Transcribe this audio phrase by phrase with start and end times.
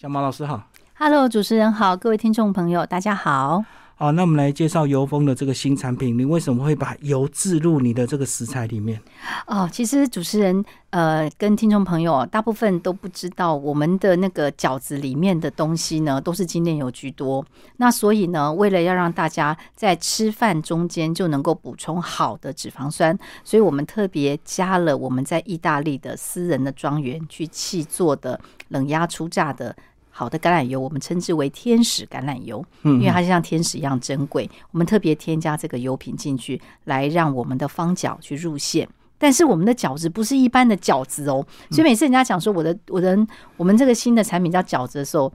[0.00, 0.62] 小马老师好
[0.94, 3.64] ，Hello，主持人好，各位听众朋友，大家好。
[3.96, 6.16] 好，那我们来介绍油封的这个新产品。
[6.16, 9.02] 你为什么会把油置入你的这个食材里面？
[9.48, 17.44] 哦，其实主持人呃跟听众朋友大部分都不知道，我们的那个饺子里面的东西呢都是精炼油居多。
[17.78, 29.74] 那所以呢，为了要让大家在吃饭中间就能够补充好的脂肪酸，所以我们特别加了我们在意大利的私人的庄园去砌做的冷压初榨的。
[30.18, 34.50] 好的橄榄油，我们称之为天使橄榄油，因为它就像天使一样珍贵。
[34.72, 38.88] 我们特别添加这个油品进去，来让我们的方饺去入馅。
[39.16, 43.16] 但是我们的饺子不是一般的饺子哦，所以每次人家讲说我的我的
[43.56, 45.32] 我们这个新的产品叫饺子的时候，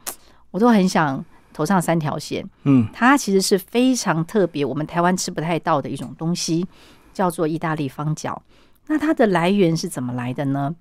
[0.52, 2.45] 我都很想头上三条线。
[2.63, 6.67] 嗯，它其实是非常特别，我们台湾吃不太到的一种东西，
[7.13, 8.38] 叫做意大利方饺。
[8.88, 10.75] 那它的来源是怎么来的呢？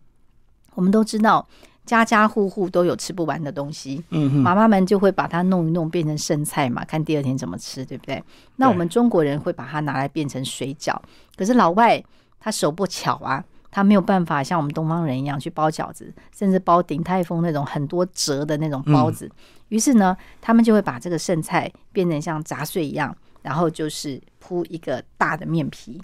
[0.75, 1.47] 我们都知道。
[1.85, 8.23] 家家户户都有吃不完的东西，嗯妈妈们就会把它弄一弄变成剩菜嘛，看第二天怎么吃，对不对？
[8.57, 10.97] 那我们中国人会把它拿来变成水饺，
[11.37, 12.03] 可是老外
[12.39, 19.29] 他手不巧啊，他没有办法像我们东方人一样去包饺子，甚至包鼎泰丰那种很多折的那种包子。
[19.69, 26.01] 于是呢，他们就会把这个剩菜变成像杂碎一样，然后就是铺一个大的面皮，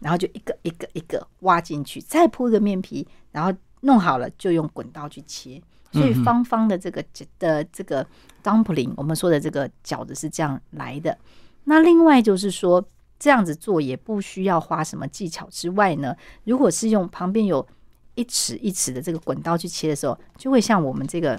[0.00, 3.52] 然后就一个一个一个挖进去，再铺一个面皮，然后。
[3.80, 5.60] 弄好了就用滚刀去切，
[5.92, 7.04] 所以方方的这个
[7.38, 8.06] 的这个
[8.42, 11.16] dumpling，我们说的这个饺子是这样来的。
[11.64, 12.84] 那另外就是说，
[13.18, 17.66] 这样子做也不需要花什么技巧之外呢，如果是用旁边有
[18.14, 21.38] 一尺一尺的这个滚刀去切的时候，就会像我们这个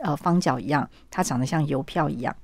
[0.00, 2.34] 呃方角一样，它长得像邮票一样。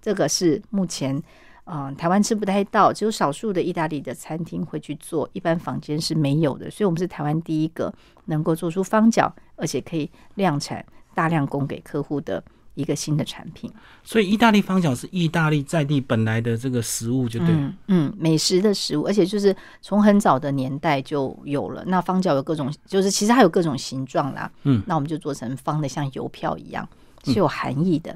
[0.00, 1.22] 这个是目前。
[1.66, 6.70] 嗯，台湾吃不太到，只有少数的意大利的餐厅会去做，一般房间是没有的。
[6.70, 7.92] 所以，我们是台湾第一个
[8.26, 10.84] 能够做出方角，而且可以量产、
[11.14, 13.72] 大量供给客户的一个新的产品。
[14.02, 17.48] 所以，意大利方角是意大利在地本来的这个食物，就对，
[17.88, 21.82] 嗯，美食的食物，而且就是从很早的年代就有了。
[21.86, 26.86] 那方角有各种，就是其实它有各种形状啦，嗯，那我们就做成方的，像邮票一样，
[27.24, 28.14] 是有含义的。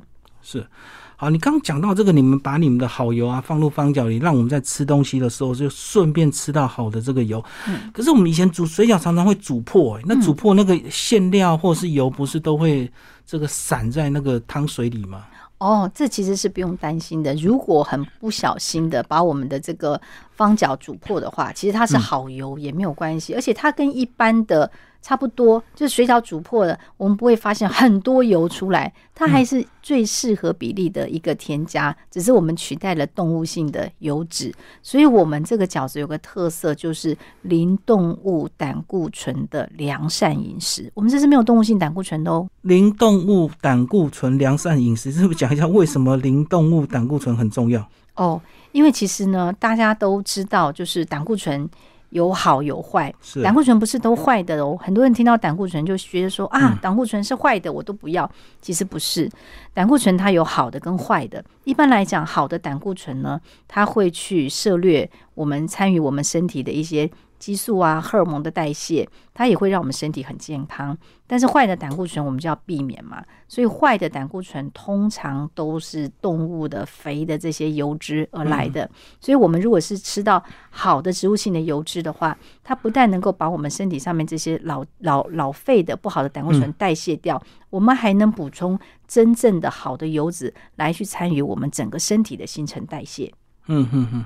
[0.50, 0.66] 是。
[1.14, 7.44] 好，你刚讲到这个，你们把你们的好油啊放入方饺里，让我们在吃东西的时候就顺便吃到好的这个油。
[7.66, 12.90] 嗯，可是我们以前煮水饺常常会煮破，那煮破那个馅料或是油，不是都会
[13.26, 15.26] 这个散在那个汤水里吗？
[15.58, 17.34] 哦，这其实是不用担心的。
[17.34, 24.70] 如果很不小心的把我们的这个方饺煮破的话，其实它是好油也没有关系，而且它跟一般的。
[25.00, 40.90] 差不多，就是水饺煮破了，我们不会发现很多油出来，它还是最适合比例的一个添加，只是我们取代了动物性的油脂，所以我们这个饺子有个特色，就是零动物胆固醇的良善饮食。
[40.94, 47.88] 我们这是没有动物性胆固醇的哦，零动物胆固醇良善饮食，是不是讲一下为什么零动物胆固醇很重要？
[48.16, 48.40] 哦，
[48.72, 51.68] 因为其实呢，大家都知道，就是胆固醇。
[52.10, 54.76] 有好有坏，胆固醇不是都坏的哦。
[54.80, 58.30] 很多人听到胆固醇就觉得说啊，胆固醇是坏的，我都不要。
[58.60, 59.30] 其实不是，
[59.74, 61.44] 胆固醇它有好的跟坏的。
[61.64, 67.10] 一般来讲，好的胆固醇呢，它会去涉略我们参与我们身体的一些。
[67.38, 70.96] 激素啊，荷尔蒙的代谢，它也会让我们身体很健康。
[71.26, 73.22] 但是坏的胆固醇我们就要避免嘛。
[73.46, 78.88] 所以坏的胆固醇通常都是动物的肥的这些油脂而来的。
[79.20, 93.32] 所以我们如果是吃到好的植物性的油脂的话，它不但能够把我们身体上面这些老老老废的不好的胆固醇代谢掉，我们还能补充真正的好的油脂来去参与我们整个身体的新陈代谢。
[93.66, 94.24] 嗯哼哼。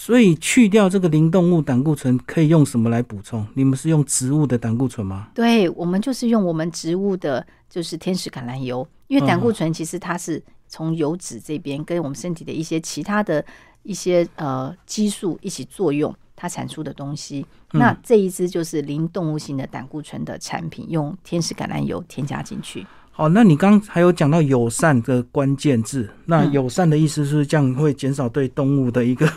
[0.00, 3.44] 所以去掉这个零动物胆固醇，可以用什么来补充？
[3.54, 5.26] 你们是用植物的胆固醇吗？
[5.34, 8.86] 对，我们就是用我们植物的，就是天使橄榄油。
[9.08, 13.44] 因为胆固醇其实它是从油脂这边跟我们身体的一些其他的
[13.82, 17.44] 一些呃激素一起作用，它产出的东西。
[17.72, 22.86] 那这一支就是零动物性的胆固醇的产品，用天使橄榄油添加进去。
[23.10, 29.28] 好，那你刚还有讲到友善的关键字，那友善的意思是这样会减少对动物的一个。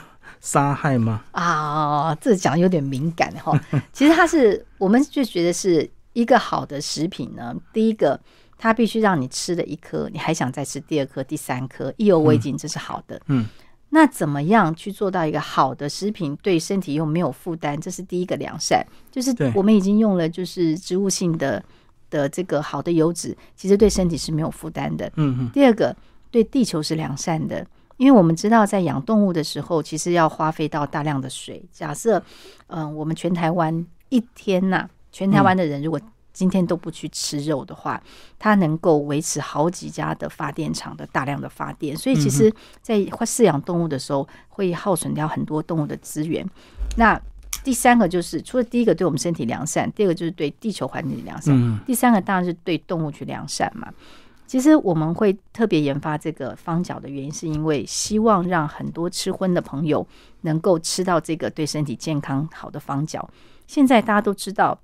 [0.41, 1.23] 杀害吗？
[1.31, 3.57] 啊，这讲有点敏感哈。
[3.93, 7.55] 其实它是，我们就觉得是一个好的食品呢。
[7.71, 8.19] 第一个，
[8.57, 13.21] 它必须让你吃了一颗，你还想再吃第二颗、第三颗，意犹未尽，这是好的。
[13.27, 13.45] 嗯，
[13.89, 17.79] 那怎么样去做到一个好的食品，对身体又没有负担？
[17.79, 21.63] 这是第一个良善，就是我们已经用了就是植物性的
[22.09, 25.05] 的这个好的油脂，其实对身体是没有负担的。
[25.17, 25.49] 嗯嗯。
[25.53, 25.95] 第二个，
[26.31, 27.63] 对地球是良善的。
[28.01, 31.63] 因为我们知道，在养动物的时候，其实要花费到大量的水。
[31.71, 32.19] 假设，
[32.65, 36.01] 嗯，我们全台湾一天呐，全台湾的人如果
[36.33, 38.01] 今天都不去吃肉的话，
[38.39, 41.95] 它能够维持好几家的发电厂的大量的发电。
[41.95, 42.51] 所以其实，
[42.81, 46.43] 在饲养动物的时候，会耗损掉很多动物的资源。
[46.97, 47.21] 那
[47.63, 53.93] 第三个就是，除了第一个对我们身体良善，第二个就是对地球环境良善，第三个当然是对动物去良善嘛。
[54.51, 60.05] 其实我们会特别研发这个方角的原因，是因为希望让很多吃荤的朋友
[60.41, 63.29] 能够吃到这个对身体健康好的方角。
[63.65, 64.77] 现在大家都知道，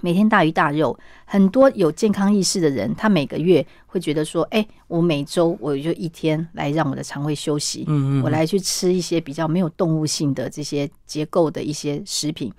[0.00, 12.50] 每天大鱼大肉，很多有健康意识的人，他每个月会觉得说：“哎，我每周我就一天来让我的肠胃休息，嗯嗯，我来去吃一些比较没有动物性的这些结构的一些食品。”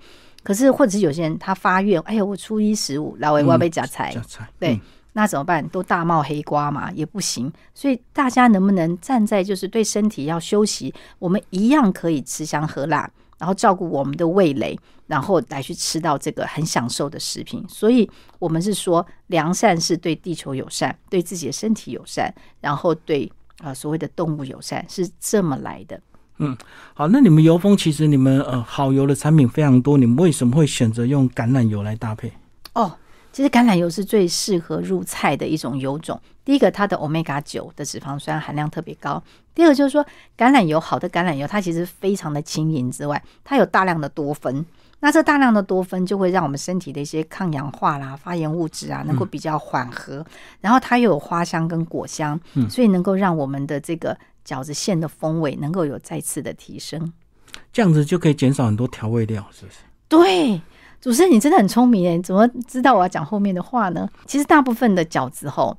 [0.44, 4.78] 可是，或者是有些人他发愿：“哎呀，我初一十五来我要被夹菜，夹菜，对。”
[5.18, 5.68] 那怎么办？
[5.70, 7.52] 都大冒黑瓜嘛，也不行。
[7.74, 14.78] 所以大家能不能站在就是对身体要休息，我们一样可以吃香喝辣，然后照顾我们的味蕾，
[15.08, 17.64] 然后来去吃到这个很享受的食品。
[17.68, 23.28] 所以我们是说，良善是对地球友善，对自己的身体友善，然后对
[23.58, 26.00] 啊所谓的动物友善，是这么来的。
[26.38, 26.56] 嗯，
[26.94, 32.32] 好，那你们油封其实你们呃好油的产品非常多，你们为什么会选择用橄榄油来搭配？
[33.28, 33.32] 哦。
[33.32, 36.20] 其实橄榄油是最适合入菜的一种油种。
[36.44, 39.22] 第一个，它的 omega 九的脂肪酸含量特别高；
[39.54, 40.02] 第二个，就是说
[40.36, 44.64] 橄榄油好的橄榄油，它其实非常的轻盈之外，它有大量的多酚。
[45.00, 50.26] 那这大量的多酚就会让我们身体的一些抗氧化啦、发炎物质啊，能够比较缓和。
[50.60, 57.12] 然后它又有花香跟果香，所以能够让我们的这个饺子馅的风味能够有再次的提升。
[57.72, 59.78] 这样子就可以减少很多调味料，是不是？
[60.08, 60.60] 对。
[61.00, 64.08] 主持人，你真的很聪明诶，怎么知道我要讲后面的话呢？
[64.26, 65.76] 其实大部分的饺子吼，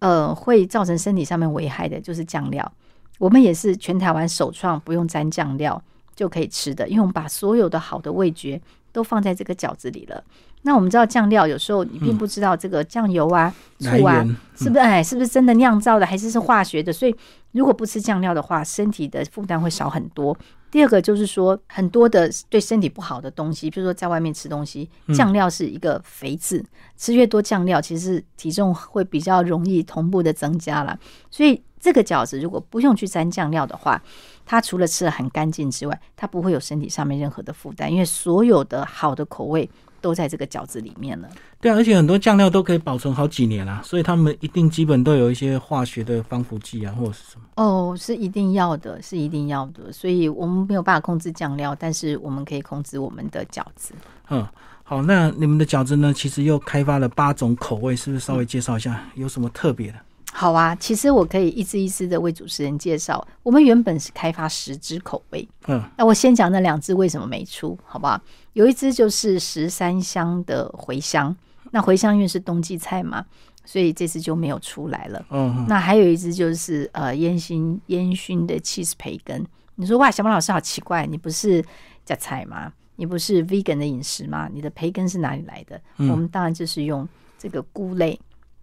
[0.00, 2.72] 呃，会造成身体上面危害的，就是酱料。
[3.18, 5.80] 我们也是全台湾首创不用沾酱料
[6.14, 8.60] 就可以吃的，因为我们把所有的好的味觉
[8.92, 10.22] 都放在这个饺子里了。
[10.62, 14.24] 那我们知道酱料有时候你并不知道这个酱油啊、醋啊
[14.56, 16.92] 是不是哎是不是真的酿造的，还是是化学的？
[16.92, 17.14] 所以
[17.52, 20.36] 如果不吃酱料的话，身体的负担会少很多。
[20.70, 26.64] 第二个就是说，很多的对身体不好的东西，比如说在外面吃东西，酱料是一个肥字，
[26.96, 30.98] 吃越多酱料，其实体重会比较容易同步的增加了。
[31.30, 34.02] 所以这个饺子如果不用去沾酱料的话，
[34.44, 39.68] 它除了吃的很干净之外，它不会有身体上面任何的负担，因为所有的好的口味。
[40.00, 41.28] 都在这个饺子里面了。
[41.60, 47.42] 对啊，而且很多酱料都可以保存好几年啦，所以他们一定基本都有一些化学的防腐剂啊，或者是什么。
[47.56, 49.92] 哦，是一定要的，是一定要的。
[49.92, 53.92] 所以我们没有办法控制酱料，但是我们可以控制我们的饺子。
[54.30, 54.46] 嗯，
[54.84, 56.12] 好，那你们的饺子呢？
[56.14, 59.98] 其实又开发了八种口味，是不是稍微介绍一下有什么特别的？
[60.32, 63.26] 好啊，其实我可以一支一支的为主持人介绍。
[63.42, 68.20] 我们原本是开发十支口味，嗯，那我先讲那两支为什么没出，好不好？
[68.52, 71.34] 有一支就是十三香的茴香，
[71.72, 73.24] 那茴香因为是冬季菜嘛，
[73.64, 75.24] 所以这次就没有出来了。
[75.30, 79.44] 嗯，那还有一支就是呃烟熏烟熏的 cheese 培根。
[79.76, 81.64] 你说哇，小马老师好奇怪，你不是
[82.04, 82.72] 加菜吗？
[82.96, 84.48] 你不是 vegan 的饮食吗？
[84.52, 85.80] 你的培根是哪里来的？
[85.96, 87.08] 我们当然就是用
[87.38, 88.18] 这个菇类。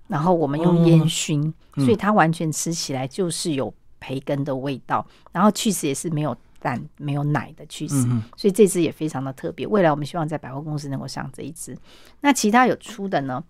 [0.07, 5.05] 然后我们用烟熏，所以它完全吃起来就是有培根的味道。
[5.31, 8.07] 然后去死也是没有蛋、没有奶的去死，
[8.37, 9.65] 所以这只也非常的特别。
[9.65, 11.75] 未来我们希望在百货公司能够上这一只。
[12.21, 13.43] 那其他有出的呢？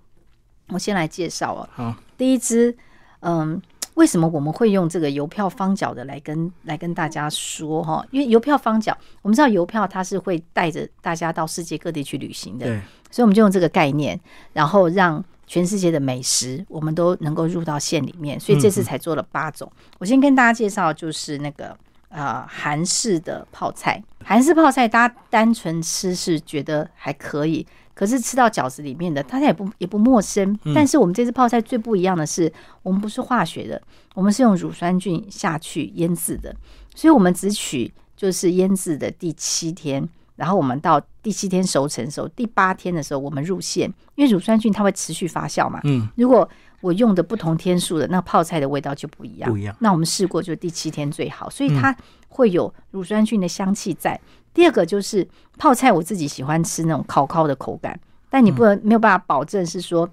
[0.70, 1.70] 我先来介绍哦。
[1.74, 2.76] 好，第一只，
[3.20, 3.62] 嗯，
[3.96, 8.06] 为什么我们会用这个邮票方角的来跟来跟大家说哈？
[8.12, 12.66] 因为邮票方角，我们知道邮票它是会带着大家到世界各地去旅行的，
[13.12, 14.18] 所以我们就用这个概念，
[14.54, 15.24] 然后让。
[15.48, 19.72] 全世界的美食，我们都能够入到县里面，所以这次才做了八种。
[20.00, 21.78] 我先跟大家介绍，就是那个
[22.10, 24.02] 呃韩式的泡菜。
[24.24, 30.58] 韩式泡菜，大家单纯吃是觉得还可以，可是吃到饺子里面的，大家也不也不陌生。
[30.74, 33.80] 但是我们这次泡菜最不一样的是，我们不是化学的，
[34.16, 36.56] 我们是用乳酸菌下去腌制的，
[36.96, 40.10] 所以我们只取就是腌制的第七天。
[40.36, 45.80] 然后我们到第七天熟成的时候，第八天的时候我们入馅，因为乳酸菌它会持续发酵嘛。
[45.84, 46.08] 嗯。
[46.16, 46.48] 如果
[46.82, 49.50] 我用的不同天数的，那泡菜的味道就不一样。
[49.50, 49.76] 不一样。
[49.80, 51.96] 那我们试过，就第七天最好，所以它
[52.30, 54.20] 会有乳酸菌的香气在。
[54.54, 55.28] 第二个就是
[55.58, 58.00] 泡菜，我自己喜欢吃那种烤烤的口感，
[58.30, 60.10] 但你不能没有办法保证是说。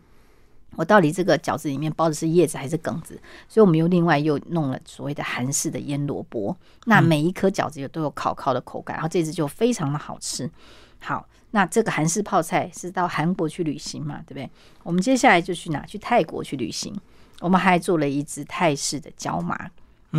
[0.76, 3.20] 我到底这个饺子里面包的是叶子还是梗子？
[3.48, 6.56] 所以我们又另外又弄了所谓的韩式的腌萝卜。
[6.86, 10.50] 那每一颗饺子有都有烤烤的口感，然后这只就非常的好吃。
[10.98, 14.50] 好，那这个韩式泡菜是到韩国去旅行嘛，对不对？
[14.82, 15.84] 我们接下来就去哪？
[15.84, 16.94] 去泰国去旅行。
[17.40, 19.70] 我们还做了一只泰式的椒麻。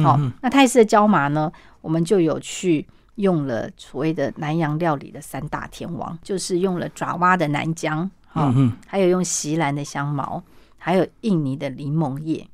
[0.04, 8.10] 好，那泰式的椒麻呢，我们就有去用了所谓的南洋料理的三大天王，就是用了爪哇的南姜。
[8.34, 10.42] 哈、嗯哼，还有用锡兰的香茅，
[10.78, 12.46] 还有印尼的柠檬叶。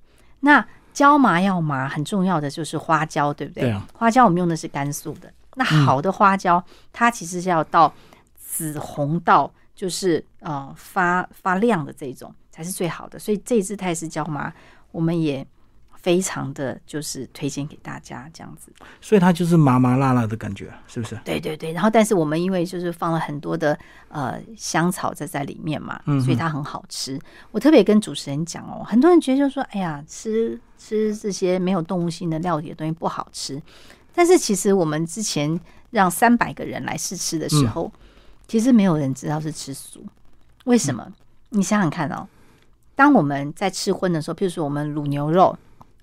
[0.41, 3.63] 那椒麻要麻，很重要的就是花椒，对不对？
[3.63, 5.31] 对啊花椒我们用的是甘肃的。
[5.55, 7.93] 那好的花椒，它其实是要到
[8.38, 13.17] 紫红到就是呃发发亮的这种才是最好的。
[13.17, 14.53] 所以这一支泰式椒麻，
[14.91, 15.45] 我们也
[16.01, 18.72] 非常的就是推荐给大家这样子。
[19.01, 21.20] 所以它就是麻麻辣辣的感觉，是不是？
[21.25, 23.77] 对对对，然后但是我们因为就是放了很多的
[24.08, 27.20] 呃香草在在里面嘛，嗯所以它很好吃。
[27.51, 33.62] 我特别跟主持人讲哦，很多人觉得就说，哎呀，吃吃这些没有动物性的料理的东西不好吃。
[34.13, 35.60] 但是其实我们之前
[35.91, 37.91] 让三百个人来试吃的时候，
[38.48, 40.03] 其实没有人知道是吃素。
[40.65, 41.12] 为什么？
[41.50, 42.27] 你想想看哦，
[42.96, 45.58] 当我们在吃荤的时候，譬如说我们卤牛肉，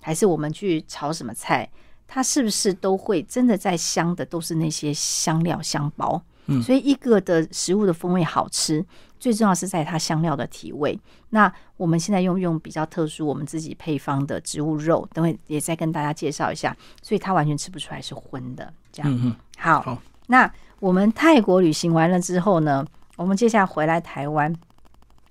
[0.07, 1.69] 还是我们去炒什么菜，
[2.07, 6.23] 它是不是都会真的在香的都是那些香料香包？
[6.45, 8.85] 嗯所以一个的食物的风味好吃，
[9.19, 10.97] 最重要是在它香料的体味。
[11.31, 18.73] 那我们现在用用比较特殊我们自己配方的植物肉，等会也再跟大家介绍一下，所以它完全吃不出来是荤的。
[18.93, 20.49] 这样、嗯哼，好，好那
[20.79, 22.85] 我们泰国旅行完了之后呢，
[23.17, 24.55] 我们接下来回来台湾，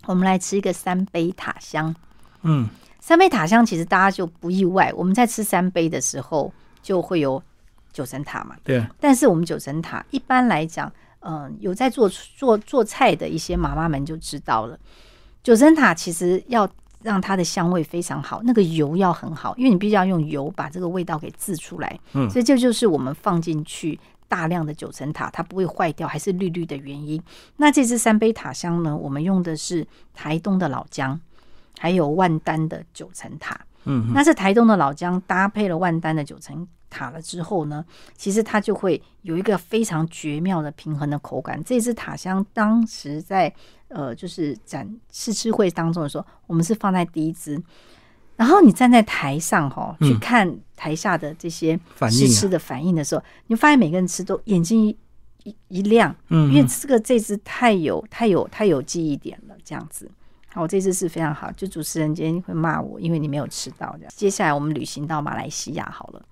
[0.05, 1.97] 我们来吃一个三杯塔香。
[2.43, 2.69] 嗯，
[3.07, 7.41] 三杯塔香其实大家就不意外，我们在吃三杯的时候就会有
[7.93, 8.57] 九层塔嘛。
[8.65, 14.77] 对啊，但是我们九层塔一般来讲，嗯、有在做做做菜的一些妈妈们就知道了，
[15.45, 16.69] 九层塔其实要
[17.01, 22.01] 让它的香味非常好，那个油要很好，因为你必须要用油把这个味道给制出来。
[22.15, 23.97] 嗯所以这就是我们放进去
[24.27, 27.23] 大量的九层塔，它不会坏掉，还是绿绿的原因。
[27.59, 31.21] 那这支三杯塔香呢，我们用的是台东的老姜，
[31.79, 33.59] 还有万丹的九层塔。
[33.85, 37.85] 嗯，那是台东的老姜搭配了万丹的九层塔了之后呢，
[38.17, 41.63] 其实它就会有一个非常绝妙的平衡的口感。
[41.63, 43.53] 这支塔香当时在
[43.89, 47.63] 呃就是展试吃会当中的时候，我们是放在第一支。
[48.35, 51.79] 然后你站在台上哈、去嗯看台下的这些
[52.11, 54.97] 试吃的反应的时候，你会发现每个人吃都眼睛一
[55.45, 60.11] 一一亮，因为这个这支太有太有太有记忆点了，这样子。
[60.57, 63.95] 好，我这次是非常好，就主持人今天会骂我，因为你没有吃到。
[64.09, 66.23] 接下来我们旅行到马来西亚好了。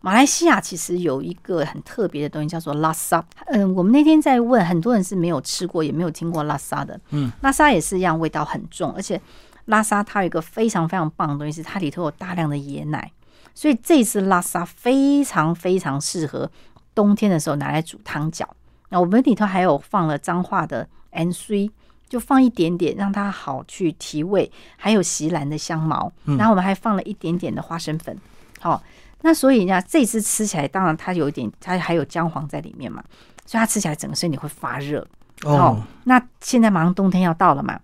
[0.00, 3.24] 马来西亚其实有一个很特别的东西，叫做拉萨。
[3.46, 7.00] 嗯，我们那天在问，很多人是没有吃过，也没有听过拉萨的。
[7.10, 9.20] 嗯，拉萨也是一样，味道很重，而且
[9.66, 13.12] 拉萨它有一个非常非常棒的东西，是它里头有大量的椰奶，
[13.54, 16.50] 所以这次拉萨非常非常适合
[16.92, 18.44] 冬天的时候拿来煮汤饺。
[18.88, 21.70] 那我们里头还有放了彰化的 N C，
[22.14, 28.16] 就放一点点，让它好去提味，还有席兰的香茅，然后我们还放了一点点的花生粉。
[28.60, 28.80] 好、
[29.22, 33.02] 那所以呢，这次吃起来，当然它有一点，它还有姜黄在里面嘛，
[33.44, 35.04] 所以它吃起来整个身体会发热。
[35.42, 37.80] 哦，那现在马上冬天要到了嘛，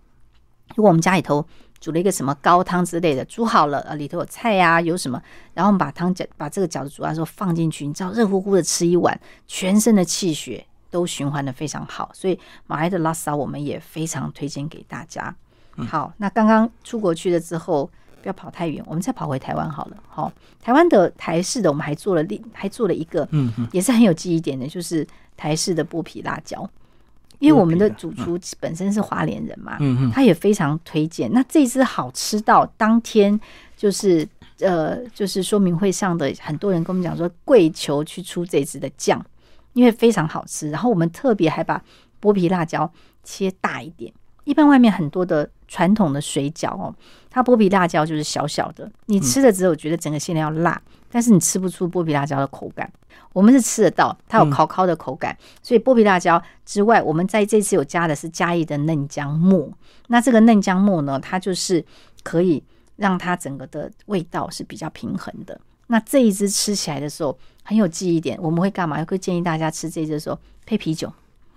[0.77, 1.45] 如果我们家里头
[1.81, 5.21] 煮了一个什么高汤之类的，煮好了，呃，里头有菜呀、有什么，
[5.55, 15.35] 然后我们把汤饺把这个饺子煮完之后放进去，你知道热乎乎的吃一碗，全身的气血都循环的非常好，所以马来的拉萨我们也非常推荐给大家。
[15.89, 17.89] 好，那刚刚出国去了之后。
[18.23, 19.97] 不要跑太远，我们再跑回台湾好了。
[20.07, 20.31] 好，
[20.61, 23.27] 台湾的台式的我们还做了另还做了一个，
[23.73, 25.07] 也是很有记忆点的，就是
[25.39, 26.69] 台式的剥皮辣椒。
[27.39, 29.79] 因为我们的主厨本身是花莲人嘛，
[30.13, 31.33] 他也非常推荐。
[31.33, 33.41] 那这支好吃到当天
[33.75, 34.29] 就是
[34.59, 39.25] 呃，就是说明会上的很多人跟我们讲说，跪求去出这支的酱，
[39.73, 40.71] 因为非常好吃。
[40.71, 41.83] 然后我们特别还把
[42.21, 42.91] 剥皮辣椒
[43.23, 44.13] 切大一点。
[44.45, 46.93] 一般外面很多的传统的水饺哦，
[47.29, 52.91] 它剥皮辣椒就是小小的，你吃了之后觉得整个馅料辣，但是你吃不出剥皮辣椒的口感。
[53.33, 59.71] 我们是吃得到，它有烤烤的口感，所以剥皮辣椒之外，我们在这次有加的是嘉义的嫩姜末。
[60.09, 61.85] 那这个嫩姜末呢，它就是
[62.25, 62.61] 可以
[62.97, 65.61] 让它整个的味道是比较平衡的。
[65.87, 67.39] 那这一只吃起来的时候
[67.71, 69.05] 很有记忆点，我们会干嘛？
[69.05, 70.37] 会建议大家吃这一支的时候
[70.67, 71.09] 配啤酒，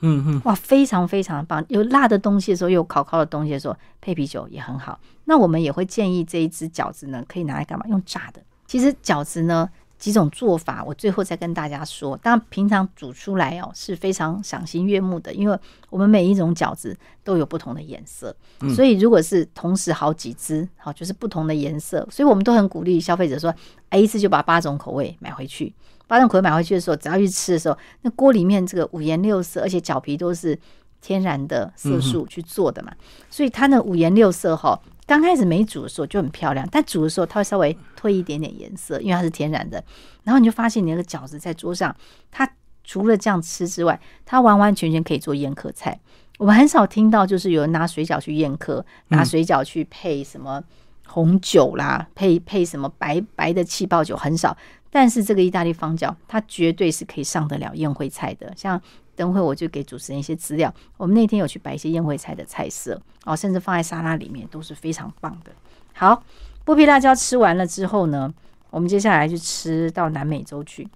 [0.02, 1.66] 嗯嗯，哇，非常非常棒！
[1.70, 5.00] 有辣的东西的时候，有烤烤的东西的时候，配啤酒也很好。
[5.26, 7.84] 那我们也会建议这一只饺子呢，可以拿来干嘛？
[7.88, 8.40] 用炸的。
[8.68, 9.68] 其实饺子呢，
[10.04, 12.18] 几种做法，我最后再跟大家说。
[12.18, 15.58] 当然，平常煮出来哦是非常赏心悦目的，因为
[15.90, 16.94] 我们每一种饺子
[17.24, 18.36] 都有不同的颜色，
[18.76, 23.56] 所以如果是同时好几只，好就是不同的颜色，所以我们都很鼓励消费者说，
[23.88, 25.74] 哎，一次就把八种口味买回去。
[26.06, 30.60] 八种口味买回去的时候，只要去吃的时候，那锅里面这个五颜六色，而且饺皮都是
[31.00, 32.92] 天然的色素去做的嘛，
[33.30, 34.78] 所以它那五颜六色哈。
[35.06, 39.84] 刚开始没煮的时候就很漂亮，但煮的时候它会稍微褪一点点颜色，因为它是天然的。
[40.24, 41.96] 然后你就发现你那个饺子在桌上，
[42.32, 42.50] 它
[42.84, 46.00] 除了这样吃之外，它完完全全可以做宴客菜。
[46.40, 50.64] 我们很少听到就是有人拿水饺去宴客，拿水饺去配什么
[51.06, 54.58] 红酒啦，配配什么白白的气泡酒很少。
[54.90, 58.54] 但是这个意大利方饺，它绝对是可以上得了宴会菜的。
[58.56, 58.80] 像
[59.16, 65.52] 等会我就给主持人一些资料，我们那天有去摆一些宴会菜的菜色哦，甚至放在沙拉里面都是非常棒的。
[65.94, 66.24] 好，
[66.66, 68.34] 剥皮辣椒吃完了之后呢，
[68.70, 70.88] 我们接下来就吃到南美洲去。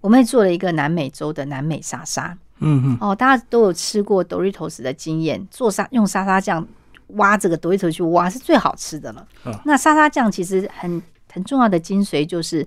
[0.00, 2.36] 我们也做了一个南美洲的南美沙沙。
[2.58, 6.66] 嗯嗯，哦，大家都有吃过 Doritos 的经验，做沙用沙沙酱
[7.08, 9.26] 挖这个 Doritos 去挖是最好吃的了。
[9.64, 12.66] 那沙沙酱其实很很重要的精髓就是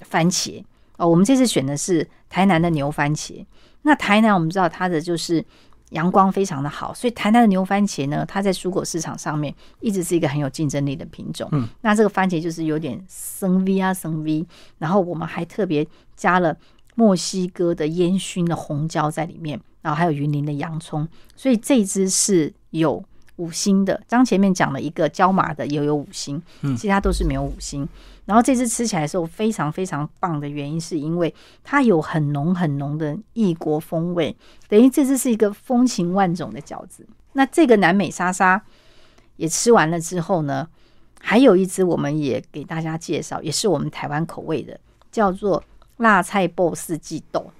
[0.00, 0.64] 番茄
[1.00, 1.08] 哦。
[1.08, 3.44] 我们这次选的是台南的牛番茄。
[3.82, 5.44] 那台南我们知道它的就是
[5.90, 11.48] 阳光非常的好，所以台南的牛番茄呢，它在蔬果市场上面一直是一个很有竞争力的品种。
[11.52, 14.46] 嗯，那这个番茄就是有点生 V 啊生 V，
[14.78, 16.56] 然后我们还特别加了。
[16.96, 23.02] 墨西哥的烟熏的红椒在里面，然后还有云林的洋葱，所以这支是有
[23.40, 24.00] 五星的。
[24.08, 26.40] 刚前面讲了一个椒麻的也有五星，
[26.76, 27.88] 其他都是没有五星。
[28.26, 34.36] 然后这只吃起来的时候非常非常棒的原因，是因为它有很浓很浓的异国风味，
[34.68, 37.06] 等于这只是一个风情万种的饺子。
[37.32, 38.62] 那这个南美莎莎
[39.36, 40.68] 也吃完了之后呢，
[41.18, 44.78] 还有一只我们也给大家介绍，也是我们台湾口味的，
[45.10, 45.62] 叫做。
[46.00, 47.52] 辣菜脯四季豆，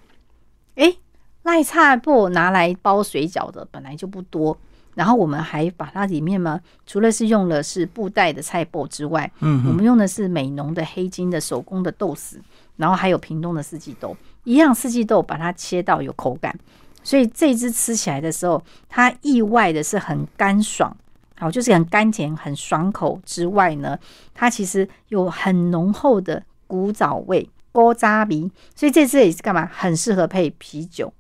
[0.75, 0.97] 哎，
[1.43, 4.57] 辣菜布拿来包水饺的本来就不多，
[4.95, 12.39] 然后我们还把它里面嘛，除了是用了是布袋的菜脯之外，嗯，我们用的是美浓的黑金的手工的豆豉，
[12.77, 16.59] 然后还有屏东的四季豆，一样四季豆把它切到有口感，
[17.03, 20.97] 所以这只吃起来的时候，它意外的是很干爽，
[21.37, 23.99] 好，就是很甘甜、很爽口之外呢，
[24.35, 27.49] 它其实有很浓厚的古早味。
[27.73, 29.65] 锅渣鼻，所以这支也是干嘛？
[29.73, 31.15] 很适合配啤酒。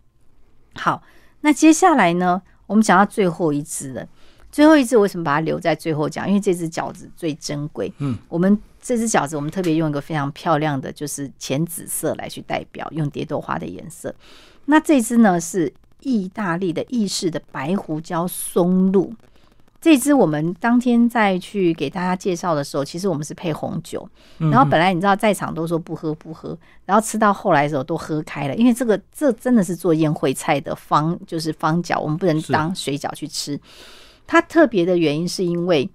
[0.74, 1.00] 好，
[1.42, 2.42] 那接下来呢？
[2.70, 4.06] 我们讲到最后一只了。
[4.52, 6.28] 最后一只为什么把它留在最后讲？
[6.28, 7.92] 因为这只饺子最珍贵。
[7.98, 14.14] 嗯，我们这只饺子，我们特别用一个非常漂亮的就是浅紫色来去代表，用蝶豆花的颜色。
[14.66, 19.12] 那这只呢是意大利的意式的白胡椒松露。
[19.80, 33.58] 这支我们当天再去给大家介绍的时候，其实我们是配红酒，然后本来你知道在场都说不喝不喝，然后吃到后来的时候都喝开了，因为这个这真的是做宴会菜的方，就是方饺，我们不能当水饺去吃。
[34.26, 35.88] 它特别的原因是因为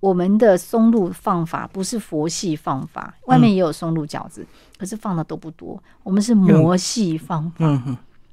[0.00, 4.46] 我们的松露放法不是佛系放法，外面也有松露饺子，
[4.78, 7.82] 可是放的都不多，我们是魔系放法，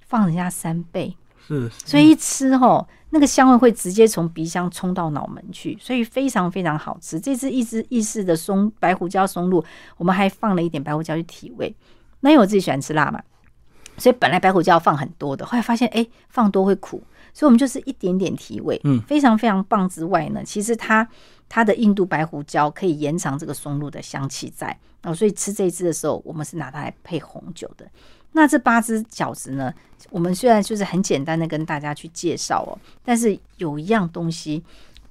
[0.05, 1.15] 放人家三倍。
[1.47, 7.17] 是，所以一吃吼，那个香味会直接从鼻腔冲到脑门去，所以非常非常好吃。
[7.17, 9.63] 这只一支意式的松白胡椒松露，
[9.95, 11.73] 我们还放了一点白胡椒去提味。
[12.19, 13.23] 那因为我自己喜欢吃辣嘛，
[13.97, 17.01] 所以本来白胡椒放很多的，后来发现哎，放多会苦，
[17.33, 19.87] 所以我们就是一点点提味，嗯，非常非常棒。
[19.87, 21.07] 之外呢，其实它
[21.47, 27.89] 它的印度白胡椒可以延长这个松露的香气在哦，所以吃这一支的时候，我们是拿它来配红酒的。
[28.33, 29.73] 那这八只饺子呢？
[30.11, 34.63] 我们虽然就是很简单的跟大家去介绍哦，但是有一样东西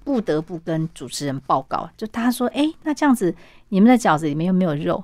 [0.05, 3.35] 不得不跟主持人报告，就他说：“哎，那这样子
[3.71, 5.03] 你们的饺子里面又没有肉，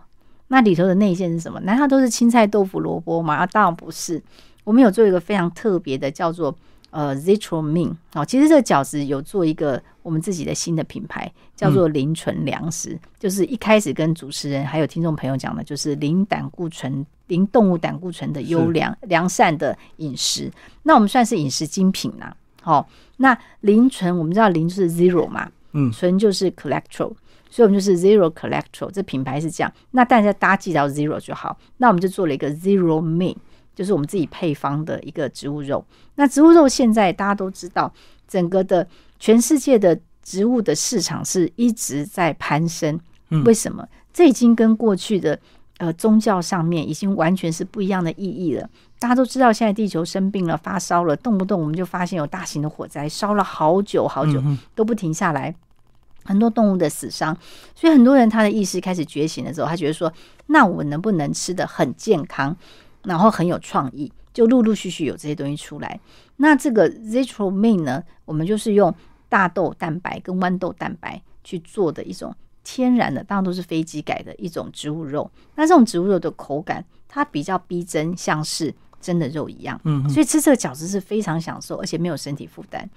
[0.48, 1.61] 那里头的内馅是什么？
[1.61, 4.22] 难道都是青菜、豆腐、萝卜吗？”啊，当然不是，
[4.64, 6.57] 我们有做一个非常特别的，叫做。
[6.92, 12.98] 呃，Zitro Min 哦，其实这个饺子有做一个我们自己的新的品牌，叫做零醇粮食。
[13.18, 20.52] 就是一开始跟主持人还有听众朋友讲的，就是零胆固醇、零动物胆固醇的优良良善的饮食。
[20.83, 22.31] 那我们算是饮食精品呐。
[22.61, 27.14] 好，那零醇我们知道零是 zero 嘛，嗯，醇就是 cholesterol，
[27.48, 28.90] 所以我们就是 zero cholesterol。
[28.90, 31.59] 这品牌是这样，那大家大家记到 zero 就好。
[31.78, 33.35] 那我们就做了一个 Zero Min。
[33.74, 35.85] 就是我们自己配方的一个植物肉。
[36.14, 37.92] 那植物肉现在大家都知道，
[38.28, 38.87] 整个的
[39.18, 42.98] 全世界的植物的市场是一直在攀升。
[43.44, 43.88] 为什么？
[44.12, 45.38] 这已经跟过去的
[45.78, 48.68] 呃宗教上面已经完全是不一样的意义了。
[48.98, 54.40] 大家都知道，现在地球生病了、发烧了，动不动我们就发现有大型的火灾，烧了好久好久
[54.74, 55.54] 都不停下来，
[56.24, 57.35] 很多动物的死伤。
[57.74, 60.12] 所以很多人他的意识开始觉醒的时候，他觉得说：
[60.48, 62.54] 那我能不能吃的很健康？
[63.04, 65.98] 然后很有创意，就陆陆续续有这些东西出来。
[66.36, 68.94] 那这个 Zero Main 呢，我们就是用
[69.28, 72.34] 大豆蛋白跟豌豆蛋白去做的一种
[72.64, 75.30] 天然的，当然都是飞机改的一种植物肉。
[75.54, 79.80] 那这种植物肉的口感，它比较逼真，像是真的肉一样。
[79.84, 82.88] 嗯，所以吃这个饺子是非常享受，而且没有身体负担。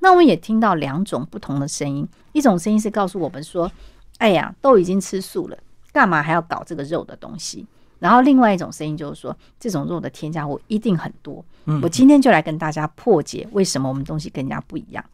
[0.00, 3.70] 那我们也听到两种不同的声音，一种声音是告诉我们说
[4.18, 5.58] ：“哎呀，都已经吃素了，
[5.92, 7.66] 干嘛还要搞这个肉的东西？”
[7.98, 11.44] 然后另外一种声音就是说，这种肉的添加物一定很多。
[11.66, 15.04] 嗯我今天就来跟大家破解为什么我们东西跟人家不一样。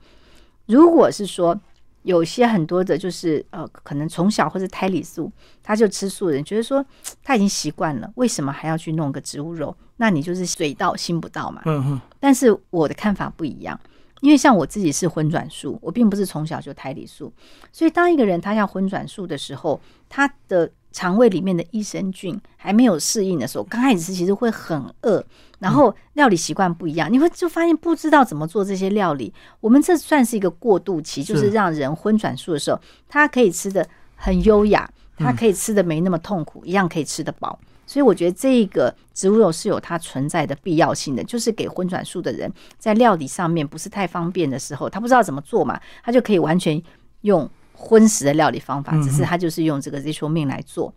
[0.66, 1.58] 如果是说
[2.02, 6.84] 有些很多的，就是呃，可能从小或者胎里素，他就吃素的人，觉得说
[7.22, 9.74] 他已经习惯了，为什么还要去弄个植物肉？
[9.96, 11.62] 那你就是水到心不到嘛。
[11.64, 13.78] 嗯哼但是我的看法不一样，
[14.20, 17.32] 因为像我自己是荤转素，我并不是从小就胎里素，
[17.72, 19.80] 所以当一个人他要荤转素的时候，
[20.14, 25.20] 他的肠胃里面的益生菌还没有适应的时候，刚开始其实会很饿，
[25.58, 29.34] 然后料理习惯不一样，你会就发现不知道怎么做这些料理。
[29.58, 37.58] 我们这算是一个过渡期，就是是让人荤转素的时候，他可以吃的很优雅，他可以吃的没那么痛苦，一样可以吃得饱。
[37.84, 42.48] 所以我觉得这个植物肉是有它存在的必要性的，就是给荤转素的人
[42.78, 46.80] 在料理上面不是太方便的时候，他不知道怎么做嘛，他就可以完全
[47.22, 50.94] 用荤食的料理方法，只是他就是用这个 Zero 命来做。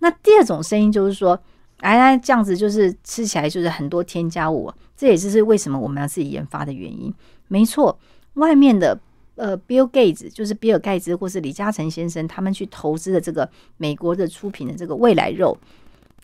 [0.00, 1.38] 那第二种声音就是说，
[1.78, 7.12] 哎，这样子就是吃起来就是很多添加物，这也就是为什么我们要自己研发的原因。
[7.48, 7.98] 没错，
[8.34, 8.98] 外面的
[9.36, 15.56] 呃，Bill Gates 就是比尔盖茨或是李嘉诚先生他们去投资的这个美国的出品的这个未来肉，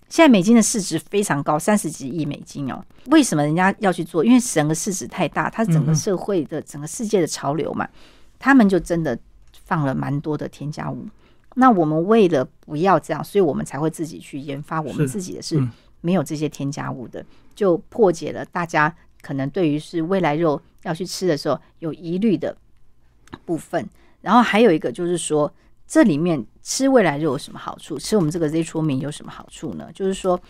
[0.08, 2.82] 现在美金的市值非常高，三十几亿美金哦。
[3.06, 4.24] 为什么人家要去做？
[4.24, 7.88] 因为整个市值太大，它整个社会的、整个世界的潮流嘛，
[8.38, 9.18] 他们就真的
[9.70, 11.06] 放了蛮多的添加物。
[11.54, 22.56] 那我们为了不要这样，所以我们才会自己去研发我们自己的是嗯没有这些添加物的，就破解了大家可能对于是未来肉要去吃的时候有疑虑的
[23.44, 23.88] 部分。
[24.22, 25.52] 然后还有一个就是说，
[25.87, 27.96] 这里面吃未来肉有什么好处？
[27.96, 29.88] 吃我们这个 Z 出名有什么好处呢？
[29.94, 30.40] 就是说，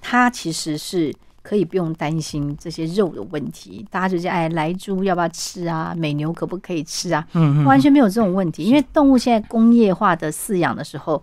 [0.00, 3.84] 它其实是可以不用担心这些肉的问题。
[3.90, 5.94] 大家就是哎，来猪要不要吃啊？
[5.96, 7.26] 美牛可不可以吃啊？
[7.32, 11.22] 嗯嗯，完全没有这种问题，因为动物现在工业化的饲养的时候，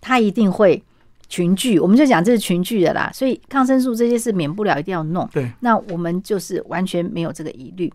[0.00, 0.82] 它一定会
[1.28, 5.28] 群聚，我们就讲这是群聚的啦，所以抗生素这些是免不了一定要弄。
[5.32, 7.92] 对，那我们就是完全没有这个疑虑。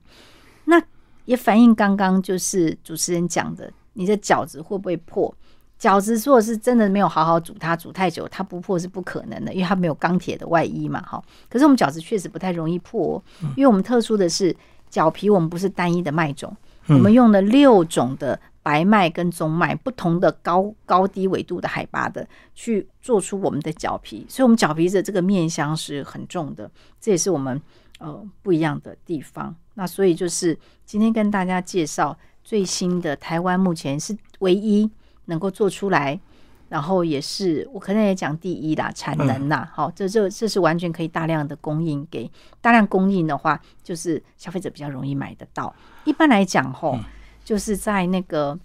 [0.66, 0.82] 那
[1.26, 5.34] 也反映刚刚就是主持人讲的，你的饺子会不会破？
[5.80, 11.22] 饺子如果是真的没有好好煮它，煮太久它不破是不可能的，因为它没有钢铁的外衣嘛，哈。
[11.50, 13.24] 可是我们饺子确实不太容易破、哦，
[13.58, 14.56] 因为我们特殊的是
[14.90, 16.56] 饺皮，我们不是单一的麦种，
[16.88, 27.62] 我们用了六种的白麦跟中麦，不同的高高低纬度的海拔的，去做出我们的饺皮，所以我们饺皮的这个面香是很重的，这也是我们
[28.00, 29.54] 呃不一样的地方。
[29.74, 34.90] 那所以就是今天跟大家介绍最新的台湾目前是唯一
[35.26, 36.20] 能够做出来。
[36.68, 45.74] 然后也是，我可能也讲第一啦，产能啦，好、这这这是完全可以大量的供应给大量供应的话，就是消费者比较容易买得到。
[46.06, 47.00] 一般来讲，吼，
[47.44, 48.58] 就是在那个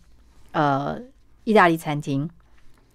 [0.53, 0.99] 呃
[1.45, 2.29] 意大利餐厅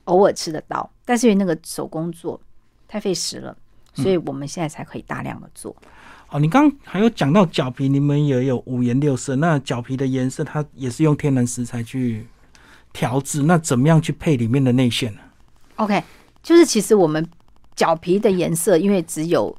[0.06, 2.42] 偶尔吃得到，但是因为那个手工做
[2.88, 3.56] 太费时了，
[3.94, 5.74] 所以我们现在才可以大量的做。
[6.32, 9.36] 哦，你刚刚还有讲到脚皮，你们也有五颜六色。
[9.36, 12.26] 那脚皮的颜色，它也是用天然食材去
[12.96, 13.44] 调制。
[13.44, 15.20] 那怎么样去配里面的内馅呢
[15.76, 16.02] ？OK，
[16.42, 17.28] 就是其实我们
[17.76, 19.54] 饺皮的颜色，因为只有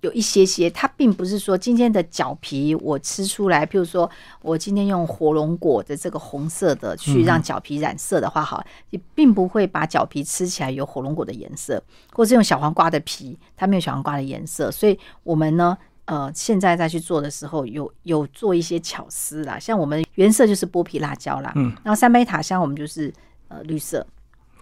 [0.00, 4.10] 有一些些，它并不是说今天的饺皮我吃出来，譬如说
[4.42, 11.80] 我今天用火龙果的这个红色的去让饺皮染色的话，好，你并不会把饺皮吃起来有火龙果的颜色，
[12.12, 15.78] 或是用小黄瓜的皮，它没有小黄瓜的颜色，所以我们呢。
[16.06, 23.12] 呃，现在再去做的时候，有有做一些巧思啦，像我们原色就是剥皮辣椒啦，嗯，然后三杯塔香我们就是
[23.48, 24.06] 呃绿色，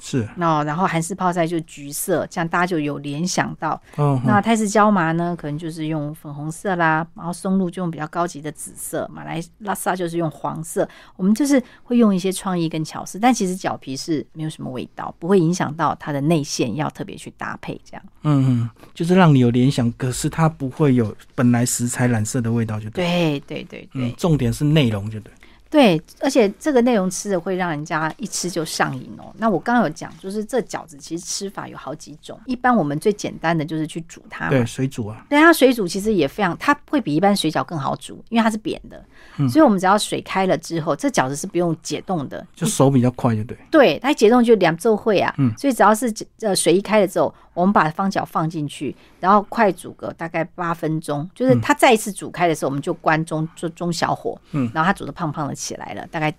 [0.05, 3.81] 是，那然后韩式泡菜就橘色，这样大家就有联想到。
[3.97, 10.89] 嗯，那泰式椒麻呢，可能就是用粉红色啦，然后松露就用比较高级的紫色，马来拉萨就是用黄色。
[11.15, 18.03] 我们就是会用一些创意跟巧思，但其实饺皮是没有什么味道，不会影响到它的内馅，要特别去搭配这样。
[18.25, 23.05] 嗯嗯，就是让你有联想，可是它不会有本来食材染色的味道，就对。
[23.05, 25.33] 对对对对、嗯，重点是内容，就对。
[25.73, 29.33] 对，而且这个内容吃的会让人家一吃就上瘾哦。
[29.39, 34.51] 那我刚刚有讲，就是这饺子其实吃法有好几种，一般我们最简单的就是去煮它嘛。
[34.51, 39.03] 对，水煮啊，对它水煮其实也非常，它会比一般水饺更好煮，因为它是扁的，
[39.39, 43.57] 嗯所以我们只要水开了之后，这饺子是不用解冻的，就手比较快，就对。
[43.71, 56.35] 对，它解冻就两周会啊，嗯所以只要是呃水一开了之后，我们把方角放进去，然后快煮个大概八分钟，就是它再一次煮开的时候，我们就关中就中小火，嗯，然后它煮的胖胖的起来了，大概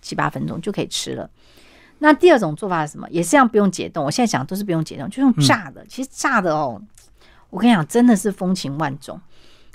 [0.00, 1.28] 七八分钟就可以吃了。
[1.98, 3.08] 那第二种做法是什么？
[3.10, 5.84] 也是这样不用解冻，我现在想都是不用解冻，就用炸的。
[5.86, 6.80] 其实炸的哦，
[7.50, 9.20] 我跟你讲，真的是风情万种。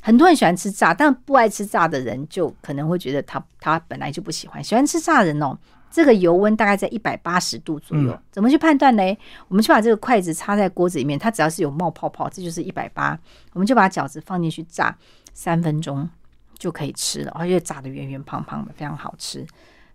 [0.01, 4.63] 很多人喜欢吃炸，但不爱吃炸的人就可能会觉得他他本来就不喜欢。
[4.63, 5.57] 喜欢吃炸的人哦，
[5.91, 8.17] 这个油温大概在一百八十度左右。
[8.31, 9.17] 怎么去判断呢？
[9.47, 13.17] 我们就把这个筷子插在锅子里面，它只要是有冒泡泡，这就是一百八。
[13.53, 14.95] 我们就把饺子放进去炸
[15.33, 16.09] 三分钟
[16.57, 19.45] 就可以吃了，而且炸的圆圆胖胖的，非常好吃。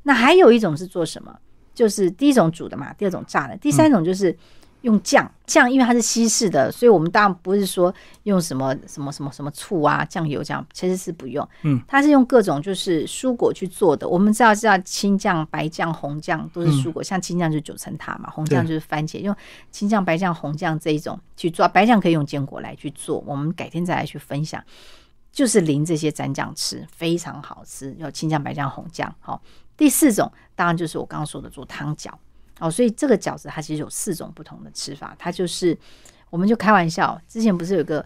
[0.03, 1.37] 那还有一种是做什么？
[1.75, 4.37] 就是第一种煮的嘛，第二种炸的，第三种就是
[4.85, 7.93] 用酱酱，因为它是西式的，所以我们当然不是说
[8.25, 11.47] 用什么什么什么什么醋啊、酱油这样，其实是不用。
[11.63, 14.07] 嗯，它是用各种就是蔬果去做的。
[14.07, 19.35] 我们知道知道青酱、白酱、红酱都是蔬果，像青酱就是九层塔嘛，红酱就是番茄，用
[19.71, 21.67] 青酱、白酱、红酱这一种去做。
[21.67, 24.63] 白酱可以用坚果来去做，我们改天再来去分享。
[25.33, 29.13] 就是淋这些蘸酱吃，非常好吃，有青酱、白酱、红酱。
[29.19, 29.43] 好，
[29.77, 32.11] 第四种当然就是我刚刚说的做汤饺。
[32.61, 35.15] 哦，所以这个饺子它其实有四种不同的吃法。
[35.19, 35.77] 它就是，
[36.31, 38.05] 我们就开玩笑，之前不是有个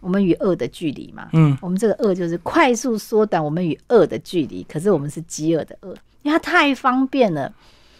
[0.00, 1.28] 我们与饿的距离嘛？
[1.32, 4.62] 嗯，我们这个饿就是快速缩短我们与饿的距离。
[4.68, 7.52] 可是我们是饥饿的饿，因为它太方便了。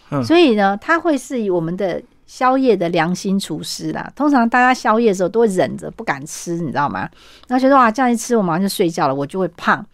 [0.09, 2.01] 嗯，所以呢，它会是以我们的。
[2.25, 7.01] 宵夜的良心厨师啦，通常大家宵夜的时候都会忍着不敢吃，你知道吗？
[7.47, 9.85] 然后觉得哇，这样一吃我马上就睡觉了，我就会胖。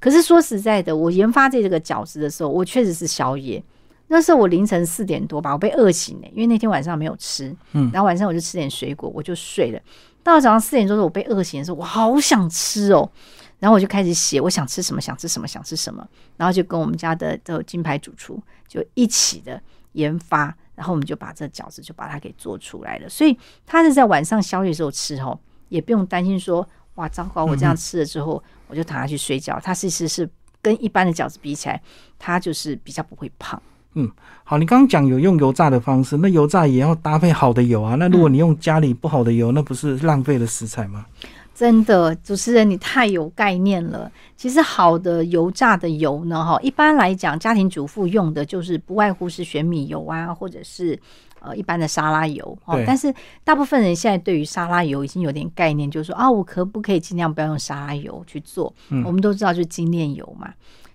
[0.00, 3.62] 可是说实在的，我研发这个饺子的时候，我确实是宵夜。
[4.08, 9.80] 那时候我凌晨四点多吧，我被饿醒了，因为那天晚上没有吃，嗯，然后晚上我就吃点水果，我就睡了。
[10.22, 13.10] 到了早上四点多的时候，我被饿醒的时候，我好想吃哦，
[13.58, 19.60] 然后我就开始写，我想吃什么，想吃什么，想吃什么，然后就跟我们家的的金牌主厨就一起的
[19.92, 20.56] 研发。
[20.76, 25.38] 然后我们就把这饺子就把它给做出来了，所以他是在晚上宵夜时候吃哦，
[25.68, 29.56] 也不用担心说哇糟糕，我这样吃了之后我就躺下去睡觉。
[29.62, 30.28] 它其实是
[30.60, 31.80] 跟一般的饺子比起来，
[32.18, 33.62] 它就是比较不会胖。
[33.94, 34.10] 嗯，
[34.42, 37.94] 好，你刚刚讲有用油炸的方式，那油炸也要搭配好的油啊。
[37.94, 41.06] 那如果你用家里不好的油，那不是浪费了食材吗？
[41.54, 44.10] 真的，主持人你太有概念了。
[44.36, 50.98] 其实好的油炸的油呢，哈，一般来讲，家庭主妇用的就是不外乎是玄米油啊，或者是
[51.38, 52.58] 呃一般的沙拉油。
[52.64, 58.74] 哦，但是大部分人现在对于沙拉油已经有点概念，就是说啊，我可不可以尽量不要用沙拉油去做？
[59.04, 60.52] 我们都知道就是精炼油嘛。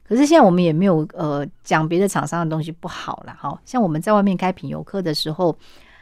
[0.09, 3.37] 可是现在我们也没有呃讲别的厂商的东西不好了。
[3.39, 5.55] 哈，像我们在外面开品油课的时候。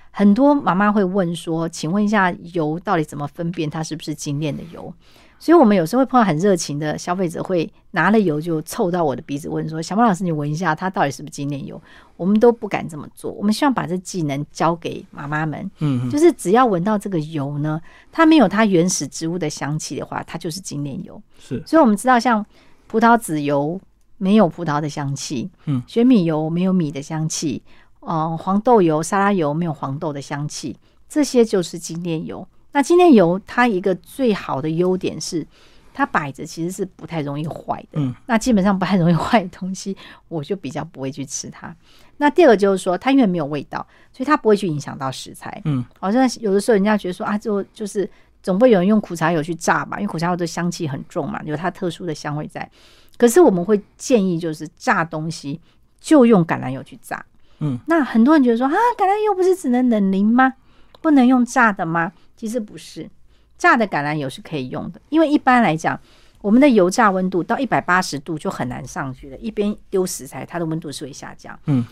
[0.09, 4.91] 很多妈妈会问说：“请问一下，油到底怎么分辨它是不是精炼的油？”
[5.37, 11.79] 所以，我们有时候会碰到很热情的消费者，会拿了油就凑到我的鼻子问说：“小猫老师，你闻一下，它到底是不是精炼油？”
[12.17, 13.31] 我们都不敢这么做。
[13.33, 15.69] 我们希望把这技能交给妈妈们。
[15.77, 17.79] 嗯，就是只要闻到这个油呢，
[18.11, 21.21] 它没有它原始植物的香气的话，它就是精炼油。
[21.37, 22.43] 是，所以我们知道，像
[22.87, 23.79] 葡萄籽油
[24.17, 27.61] 没有葡萄的香气，嗯，玄米油没有米的香气。
[27.99, 30.77] 哦，黄豆油、沙拉油没有黄豆的香气，
[31.09, 32.47] 这些就是精炼油。
[32.71, 35.45] 那精炼油它一个最好的优点是，
[35.93, 37.99] 它摆着其实是不太容易坏的。
[37.99, 39.97] 嗯，那基本上不太容易坏的东西，
[40.29, 41.75] 我就比较不会去吃它。
[42.15, 45.61] 那第二个就是说，它因为没有味道，所以它不会去影响到食材。
[45.65, 48.09] 嗯，好像有的时候人家觉得说啊，就就是
[48.47, 52.71] 总会有人用苦茶油去炸吧，因为苦茶油的香气很重嘛，有它特殊的香味在。
[53.17, 55.59] 可是我们会建议，就是炸东西
[55.99, 57.25] 就用橄榄油去炸。
[57.59, 60.53] 嗯，那很多人觉得说啊，橄榄油不是只能冷淋吗？
[61.01, 62.13] 不能用炸的吗？
[62.37, 63.09] 其实不是，
[63.57, 65.99] 炸的橄榄油是可以用的，因为一般来讲，
[66.41, 71.59] 我们的油炸温度到一百八十度就很难上去了，一边丢食材，它的温度是会下降。
[71.65, 71.85] 嗯，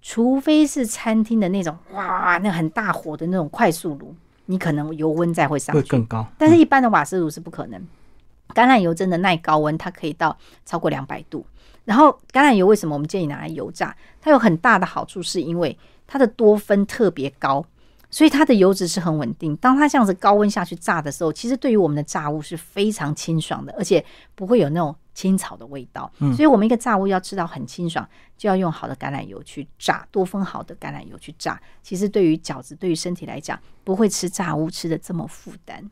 [0.00, 4.16] 除非是餐厅的那种哇，那很大火的那种快速炉，
[4.46, 6.26] 你可能油温再会上去，会更高。
[6.38, 7.80] 但是一般的瓦斯炉是不可能。
[8.54, 11.44] 橄榄油真的耐高温，它可以到超过两百度。
[11.84, 13.96] 然后橄榄油为什么我们建议拿来油炸？
[14.20, 15.76] 它有很大的好处，是因为
[16.06, 17.64] 它的多酚特别高，
[18.10, 19.56] 所以它的油脂是很稳定。
[19.56, 24.04] 当它这样子高温下去炸的时候，其实对于我们的炸物是非常清爽的，而且
[24.34, 26.10] 不会有那种青草的味道。
[26.18, 31.60] 嗯，所以我们一个炸物要吃到很清爽，就要用好的橄榄油去炸，多分好的橄榄油去炸。
[31.82, 35.88] 其实对于饺子，对于身体来讲，不会吃炸物吃的这么负担。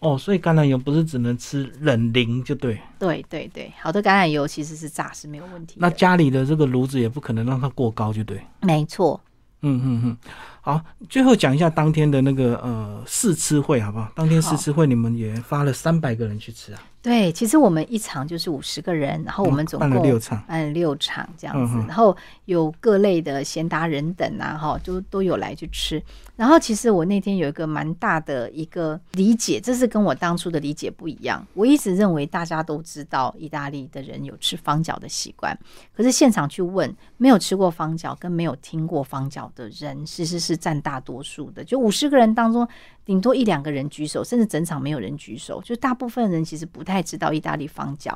[0.00, 2.80] 哦，所以橄榄油不是只能吃冷凝就对。
[2.98, 5.76] 对对对，好的橄榄油其实是炸是没有问题。
[5.78, 8.42] 那家里的这个炉子也不可能让它过高就对。
[8.62, 9.20] 没错。
[9.64, 10.16] 嗯嗯嗯，
[10.60, 14.10] 好，最后讲一下当天的那个呃试吃会好不好？
[14.16, 16.82] 当天试吃会你们也发了三百个人去吃啊。
[17.02, 26.00] 对，其实我们一场就是五十个人，然后我们总共办了六场，办了六场这样子，然后有各类的闲达人等啊，哈，都都有来去吃。
[26.36, 31.44] 然后其实我那天有一个蛮大的一个理解，这是跟我当初的理解不一样。
[31.54, 35.58] 我一直认为大家都知道意大利的人有吃方饺的习惯，
[35.92, 41.64] 可是现场去问没有吃过方饺跟没有听过方饺的人，其实是占大多数的。
[41.64, 42.66] 就五十个人当中，
[43.04, 46.92] 顶多一两个人举手，甚至整场没有人举手，就大部分人其实不太。
[46.92, 48.14] 太知道意大利方饺，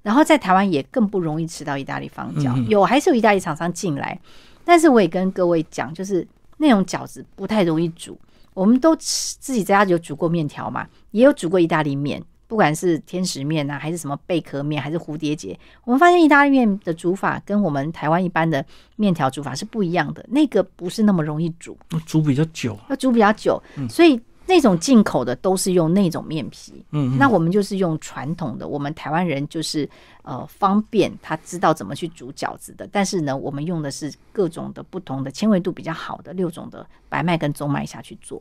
[0.00, 4.18] 然后在台湾也更不容易吃到意大利方饺，嗯嗯有还是有意大利厂商进来，
[4.64, 8.18] 但是我也跟各位讲，就是那种饺子不太容易煮。
[8.54, 18.64] 我们都吃自己在家有煮过面条嘛，也有煮过意大利面，不管是天使面啊，还是什么贝壳面，还是蝴蝶结，我们发现意大利面的煮法跟我们台湾一般的
[18.96, 29.88] 面条煮法是不一样的，那个不是那么容易煮，煮比较久，要煮比较久，所以那种进口的都是用那种面皮，嗯，那我们就是用传统的，我们台湾人就是
[30.22, 32.88] 呃方便，他知道怎么去煮饺子的。
[32.92, 38.40] 但是呢，我们用的是各种的不同的纤维度比较好的六种的白麦跟中麦下去做，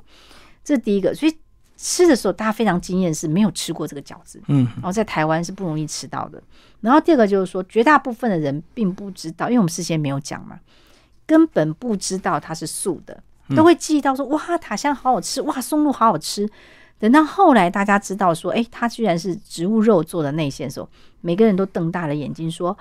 [0.64, 1.16] 这是第一个。
[1.16, 1.36] 所以
[1.78, 6.42] 吃的时候大家非常惊艳，是没有吃过这个饺子，嗯，然后在台湾是不容易吃到的。
[6.82, 10.60] 然后第二个就是说，绝大部分的人并不知道，因为我们事先没有讲嘛，
[11.26, 13.22] 根本不知道它是素的，
[13.56, 16.50] 都会记忆到说哇塔香好好吃，哇松露好好吃。
[16.98, 20.88] 等到后来大家知道说，哎、它居然是植物肉做的内馅的时候，
[21.20, 22.76] 每个人都瞪大了眼睛说：“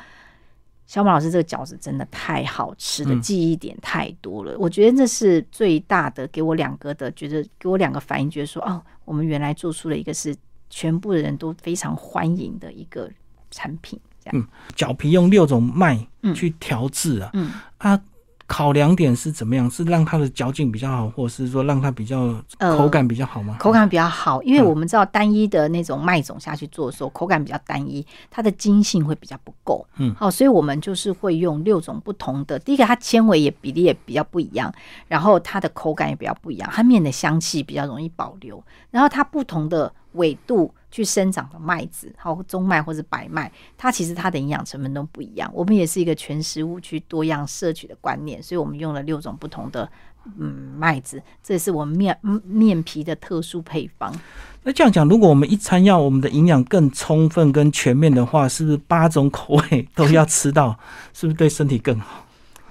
[0.87, 4.55] 小马老师，这个饺子真的太好吃了，嗯记忆点太多了。
[4.59, 10.37] 我觉得这是最大的给我两个的，觉得给我两个反应，觉得说哦，我们原来做出了一个是
[10.69, 13.11] 全部的人都非常欢迎的一个
[13.51, 14.49] 产品，这样。
[14.77, 18.01] 饺皮用六种麦嗯去调制啊，嗯啊，
[18.47, 19.71] 考量点是怎么样？
[19.71, 23.57] 是让它的嚼劲比较好，或者是说让它比较呃口感比较好吗？
[23.59, 29.87] 口感比较好，因为嗯我们知道单一的那种麦种下去做的时候，口感比较单一，它的筋性会比较不够。
[29.97, 32.59] 嗯好，所以我们就是会用六种不同的。
[32.59, 34.73] 第一个，它纤维也比例也比较不一样，
[35.09, 45.51] 然后它的口感也比较不一样，它面的香气比较容易保留，然后它不同的纬度去生长的麦子，好中麦或者白麦，它其实它的营养成分都不一样。
[45.53, 49.91] 我们也是一个全食物去多样摄取的观念，所以我们用了六种不同的
[50.39, 54.15] 嗯麦子，这也是我们面面皮的特殊配方。
[54.63, 60.79] 那这样讲，如果我们一餐要我们的营养更充分、跟全面的话，是不是八种口味都要吃到？
[61.13, 62.24] 是不是对身体更好？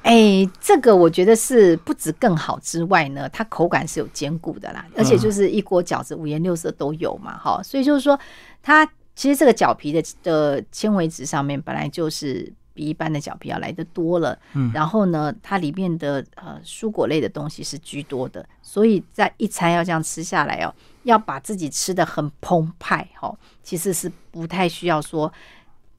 [0.04, 8.20] 哎，这个我觉得是不止更好之外呢，它口感是有兼顾的啦，而且就是一锅饺子五颜六色都有嘛，哈，所以就是说
[8.62, 8.86] 它
[9.16, 25.32] 其实这个饺皮的的纤维质上面本来就是比一般的饺皮要来的多了，嗯然后呢，它里面的呃蔬果类的东西是居多的，所以在一餐要这样吃下来哦，要把自己吃的很澎湃哈，其实是不太需要说。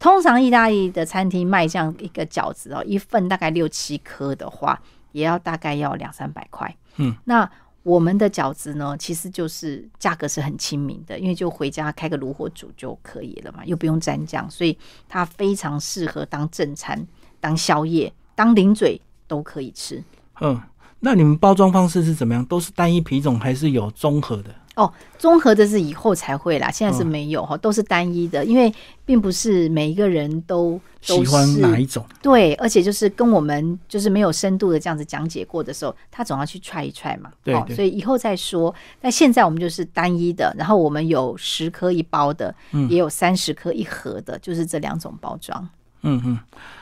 [0.05, 4.79] 通常意大利的餐厅卖这样一个饺子哦，一份大概六七颗的话，
[5.13, 6.77] 也要大概要两三百块。
[6.97, 7.51] 嗯，那
[7.83, 14.77] 我们的饺子呢，其实就是价格是很亲民的，因为就回家开个炉火煮就可以了嘛，又不用蘸酱，所以
[15.09, 17.07] 它非常适合当正餐、
[17.41, 20.05] 当宵夜、当零嘴都可以吃。
[20.43, 20.61] 嗯，
[21.01, 22.45] 那你们包装方式是怎么样？
[22.45, 24.55] 都是单一品种，还是有综合的？
[24.75, 28.73] 哦，综合的是以后才会啦，现在是没有哈，都是单一的，因为
[29.05, 32.05] 并不是每一个人都都喜欢哪一种？
[32.21, 37.31] 对，而且就是跟我们就是没有深度的这样子讲解过的时候，他总要去踹一踹嘛。
[37.31, 38.75] 哦，对对所以以后再说。
[39.01, 45.69] 但现在我们就是单一的，然后我们有十颗一包的，嗯也有三十颗一盒的，就是这两种包装。
[46.03, 46.39] 嗯嗯。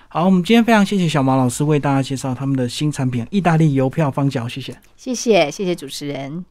[0.09, 4.79] 好，我们今天非常谢谢小毛老师为大家介绍他们的新产品——意大利邮票方角，谢谢。
[4.97, 6.45] 谢谢，谢谢主持人。